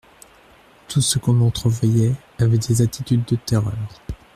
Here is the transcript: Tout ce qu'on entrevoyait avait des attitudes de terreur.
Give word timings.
Tout 0.87 0.99
ce 1.01 1.19
qu'on 1.19 1.41
entrevoyait 1.41 2.15
avait 2.39 2.57
des 2.57 2.81
attitudes 2.81 3.23
de 3.25 3.35
terreur. 3.35 3.75